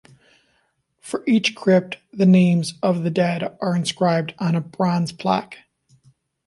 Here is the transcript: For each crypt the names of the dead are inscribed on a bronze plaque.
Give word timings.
For 1.01 1.23
each 1.27 1.53
crypt 1.53 1.99
the 2.11 2.25
names 2.25 2.73
of 2.81 3.03
the 3.03 3.11
dead 3.11 3.55
are 3.61 3.75
inscribed 3.75 4.33
on 4.39 4.55
a 4.55 4.59
bronze 4.61 5.11
plaque. 5.11 5.59